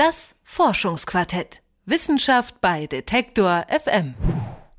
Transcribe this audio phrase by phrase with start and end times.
[0.00, 1.60] Das Forschungsquartett.
[1.84, 4.14] Wissenschaft bei Detektor FM.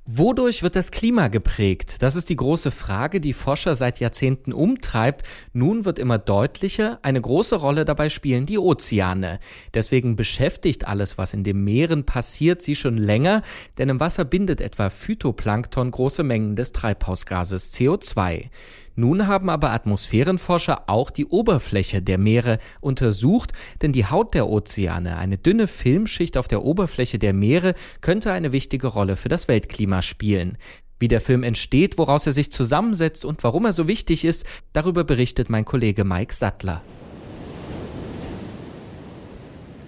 [0.04, 2.02] Wodurch wird das Klima geprägt?
[2.02, 5.22] Das ist die große Frage, die Forscher seit Jahrzehnten umtreibt.
[5.54, 9.40] Nun wird immer deutlicher, eine große Rolle dabei spielen die Ozeane.
[9.76, 13.44] Deswegen beschäftigt alles, was in den Meeren passiert, sie schon länger,
[13.78, 18.50] denn im Wasser bindet etwa Phytoplankton große Mengen des Treibhausgases CO2.
[18.96, 25.18] Nun haben aber Atmosphärenforscher auch die Oberfläche der Meere untersucht, denn die Haut der Ozeane,
[25.18, 30.02] eine dünne Filmschicht auf der Oberfläche der Meere, könnte eine wichtige Rolle für das Weltklima
[30.02, 30.58] spielen.
[31.00, 35.04] Wie der Film entsteht, woraus er sich zusammensetzt und warum er so wichtig ist, darüber
[35.04, 36.84] berichtet mein Kollege Mike Sattler.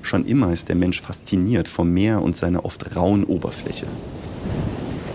[0.02, 3.88] Schon immer ist der Mensch fasziniert vom Meer und seiner oft rauen Oberfläche.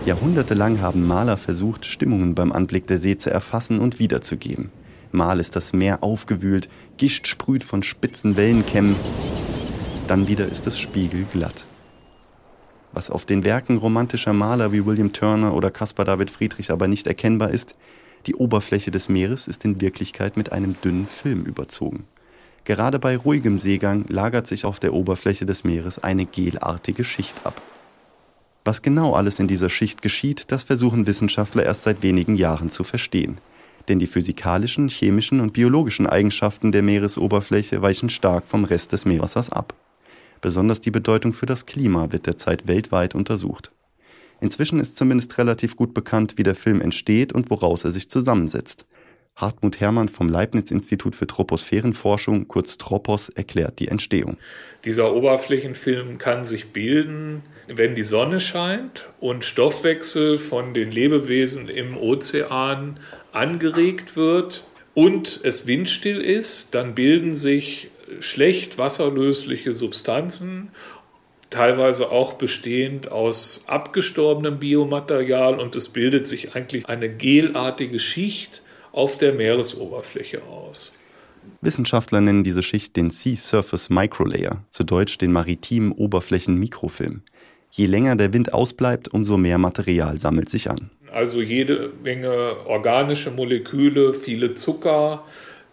[0.05, 4.71] Jahrhundertelang haben Maler versucht, Stimmungen beim Anblick der See zu erfassen und wiederzugeben.
[5.11, 8.95] Mal ist das Meer aufgewühlt, Gischt sprüht von spitzen Wellenkämmen,
[10.07, 11.67] dann wieder ist es spiegelglatt.
[12.93, 17.05] Was auf den Werken romantischer Maler wie William Turner oder Caspar David Friedrich aber nicht
[17.05, 17.75] erkennbar ist,
[18.25, 22.05] die Oberfläche des Meeres ist in Wirklichkeit mit einem dünnen Film überzogen.
[22.63, 27.61] Gerade bei ruhigem Seegang lagert sich auf der Oberfläche des Meeres eine gelartige Schicht ab.
[28.69, 32.83] Was genau alles in dieser Schicht geschieht, das versuchen Wissenschaftler erst seit wenigen Jahren zu
[32.83, 33.39] verstehen.
[33.87, 39.49] Denn die physikalischen, chemischen und biologischen Eigenschaften der Meeresoberfläche weichen stark vom Rest des Meerwassers
[39.49, 39.73] ab.
[40.39, 43.71] Besonders die Bedeutung für das Klima wird derzeit weltweit untersucht.
[44.39, 48.85] Inzwischen ist zumindest relativ gut bekannt, wie der Film entsteht und woraus er sich zusammensetzt.
[49.39, 54.37] Hartmut Hermann vom Leibniz-Institut für Troposphärenforschung, kurz Tropos, erklärt die Entstehung.
[54.83, 61.97] Dieser Oberflächenfilm kann sich bilden, wenn die Sonne scheint und Stoffwechsel von den Lebewesen im
[61.97, 62.99] Ozean
[63.31, 70.71] angeregt wird und es windstill ist, dann bilden sich schlecht wasserlösliche Substanzen
[71.49, 78.61] teilweise auch bestehend aus abgestorbenem Biomaterial und es bildet sich eigentlich eine gelartige Schicht
[78.91, 80.93] auf der Meeresoberfläche aus.
[81.61, 87.21] Wissenschaftler nennen diese Schicht den Sea Surface Microlayer, zu Deutsch den maritimen Oberflächenmikrofilm.
[87.71, 90.89] Je länger der Wind ausbleibt, umso mehr Material sammelt sich an.
[91.11, 95.23] Also jede Menge organische Moleküle, viele Zucker,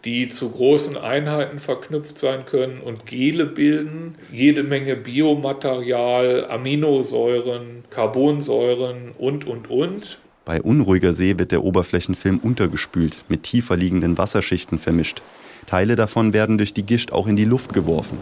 [0.05, 9.11] die zu großen Einheiten verknüpft sein können und Gele bilden, jede Menge Biomaterial, Aminosäuren, Carbonsäuren
[9.17, 10.19] und, und, und.
[10.47, 15.21] Bei unruhiger See wird der Oberflächenfilm untergespült, mit tiefer liegenden Wasserschichten vermischt.
[15.65, 18.17] Teile davon werden durch die Gischt auch in die Luft geworfen.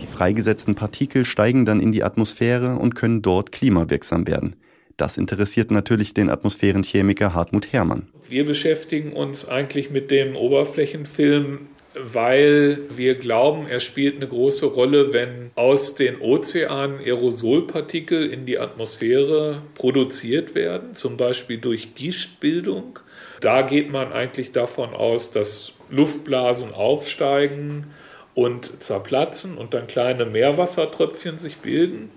[0.00, 4.54] Die freigesetzten Partikel steigen dann in die Atmosphäre und können dort klimawirksam werden.
[4.96, 8.06] Das interessiert natürlich den Atmosphärenchemiker Hartmut Herrmann.
[8.28, 11.66] Wir beschäftigen uns eigentlich mit dem Oberflächenfilm
[11.98, 18.58] weil wir glauben, er spielt eine große Rolle, wenn aus den Ozeanen Aerosolpartikel in die
[18.58, 22.98] Atmosphäre produziert werden, zum Beispiel durch Gischtbildung.
[23.40, 27.86] Da geht man eigentlich davon aus, dass Luftblasen aufsteigen
[28.34, 32.10] und zerplatzen und dann kleine Meerwassertröpfchen sich bilden.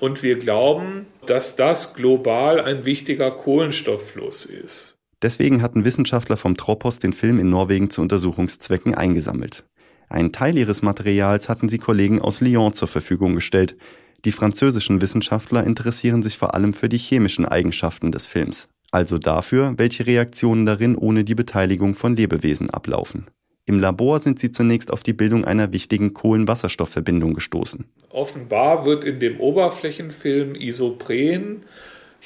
[0.00, 4.95] Und wir glauben, dass das global ein wichtiger Kohlenstofffluss ist.
[5.26, 9.64] Deswegen hatten Wissenschaftler vom Tropos den Film in Norwegen zu Untersuchungszwecken eingesammelt.
[10.08, 13.76] Einen Teil ihres Materials hatten sie Kollegen aus Lyon zur Verfügung gestellt.
[14.24, 19.74] Die französischen Wissenschaftler interessieren sich vor allem für die chemischen Eigenschaften des Films, also dafür,
[19.78, 23.26] welche Reaktionen darin ohne die Beteiligung von Lebewesen ablaufen.
[23.64, 27.84] Im Labor sind sie zunächst auf die Bildung einer wichtigen Kohlenwasserstoffverbindung gestoßen.
[28.10, 31.64] Offenbar wird in dem Oberflächenfilm Isopren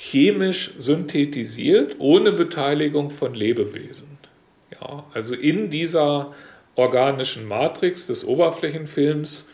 [0.03, 4.09] chemisch synthetisiert, ohne Beteiligung von Lebewesen.
[4.73, 6.33] Ja, also in dieser
[6.75, 9.51] organischen Matrix des Oberflächenfilms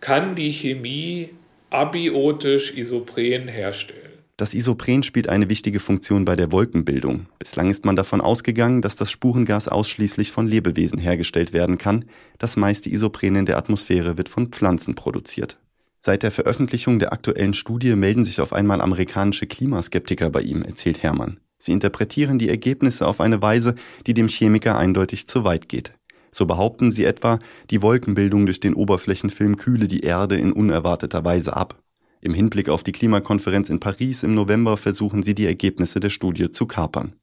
[0.00, 1.30] kann die Chemie
[1.70, 4.00] abiotisch Isopren herstellen.
[4.36, 7.26] Das Isopren spielt eine wichtige Funktion bei der Wolkenbildung.
[7.38, 12.04] Bislang ist man davon ausgegangen, dass das Spurengas ausschließlich von Lebewesen hergestellt werden kann.
[12.38, 15.56] Das meiste Isopren in der Atmosphäre wird von Pflanzen produziert.
[16.06, 21.02] Seit der Veröffentlichung der aktuellen Studie melden sich auf einmal amerikanische Klimaskeptiker bei ihm, erzählt
[21.02, 21.40] Hermann.
[21.56, 23.74] Sie interpretieren die Ergebnisse auf eine Weise,
[24.06, 25.94] die dem Chemiker eindeutig zu weit geht.
[26.30, 27.38] So behaupten sie etwa,
[27.70, 31.78] die Wolkenbildung durch den Oberflächenfilm kühle die Erde in unerwarteter Weise ab.
[32.20, 36.50] Im Hinblick auf die Klimakonferenz in Paris im November versuchen sie die Ergebnisse der Studie
[36.50, 37.14] zu kapern.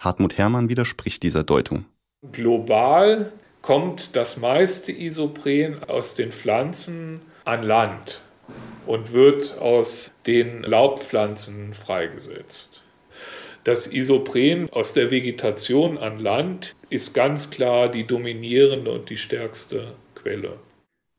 [0.00, 1.84] Hartmut Hermann widerspricht dieser Deutung.
[2.32, 3.30] Global
[3.62, 8.22] kommt das meiste Isopren aus den Pflanzen an Land
[8.86, 12.82] und wird aus den Laubpflanzen freigesetzt.
[13.64, 19.94] Das Isopren aus der Vegetation an Land ist ganz klar die dominierende und die stärkste
[20.14, 20.58] Quelle.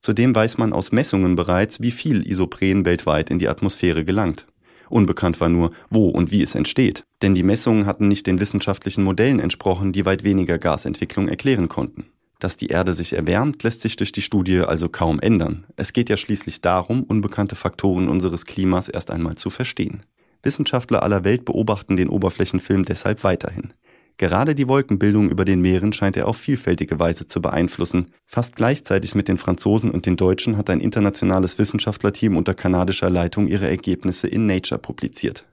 [0.02, 4.46] Zudem weiß man aus Messungen bereits, wie viel Isopren weltweit in die Atmosphäre gelangt.
[4.90, 9.04] Unbekannt war nur, wo und wie es entsteht, denn die Messungen hatten nicht den wissenschaftlichen
[9.04, 12.06] Modellen entsprochen, die weit weniger Gasentwicklung erklären konnten.
[12.40, 15.66] Dass die Erde sich erwärmt, lässt sich durch die Studie also kaum ändern.
[15.78, 20.04] Es geht ja schließlich darum, unbekannte Faktoren unseres Klimas erst einmal zu verstehen.
[20.44, 23.74] Wissenschaftler aller Welt beobachten den Oberflächenfilm deshalb weiterhin.
[24.18, 28.08] Gerade die Wolkenbildung über den Meeren scheint er auf vielfältige Weise zu beeinflussen.
[28.26, 33.48] Fast gleichzeitig mit den Franzosen und den Deutschen hat ein internationales Wissenschaftlerteam unter kanadischer Leitung
[33.48, 35.48] ihre Ergebnisse in Nature publiziert.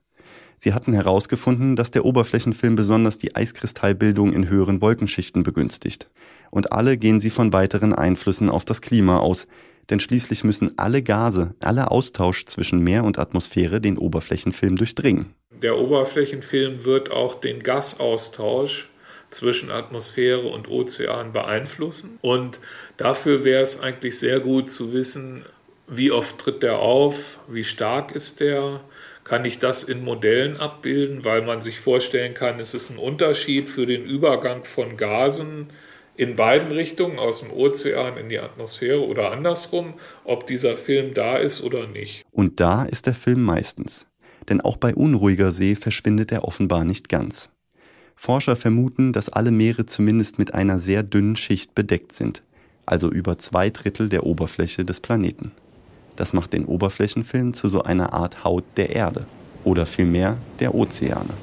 [0.58, 6.08] Sie hatten herausgefunden, dass der Oberflächenfilm besonders die Eiskristallbildung in höheren Wolkenschichten begünstigt.
[6.52, 9.46] Und alle gehen sie von weiteren Einflüssen auf das Klima aus,
[9.88, 15.34] denn schließlich müssen alle Gase, alle Austausch zwischen Meer und Atmosphäre den Oberflächenfilm durchdringen.
[15.62, 18.90] Der Oberflächenfilm wird auch den Gasaustausch
[19.30, 22.18] zwischen Atmosphäre und Ozean beeinflussen.
[22.20, 22.60] Und
[22.98, 25.46] dafür wäre es eigentlich sehr gut zu wissen,
[25.88, 28.82] wie oft tritt der auf, wie stark ist der,
[29.24, 33.70] kann ich das in Modellen abbilden, weil man sich vorstellen kann, es ist ein Unterschied
[33.70, 35.70] für den Übergang von Gasen
[36.16, 39.94] in beiden Richtungen, aus dem Ozean in die Atmosphäre oder andersrum,
[40.24, 42.22] ob dieser Film da ist oder nicht.
[42.30, 44.06] Und da ist der Film meistens
[44.48, 47.50] denn auch bei unruhiger See verschwindet er offenbar nicht ganz.
[48.16, 52.42] Forscher vermuten, dass alle Meere zumindest mit einer sehr dünnen Schicht bedeckt sind,
[52.86, 55.52] also über zwei Drittel der Oberfläche des Planeten.
[56.16, 59.26] Das macht den Oberflächenfilm zu so einer Art Haut der Erde
[59.64, 61.34] oder vielmehr der Ozeane.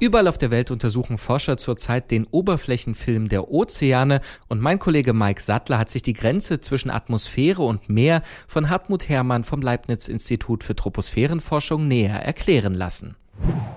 [0.00, 5.42] Überall auf der Welt untersuchen Forscher zurzeit den Oberflächenfilm der Ozeane und mein Kollege Mike
[5.42, 10.64] Sattler hat sich die Grenze zwischen Atmosphäre und Meer von Hartmut Herrmann vom Leibniz Institut
[10.64, 13.14] für Troposphärenforschung näher erklären lassen.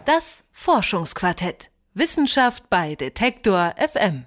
[0.06, 1.70] Das Forschungsquartett.
[1.94, 4.26] Wissenschaft bei Detektor FM.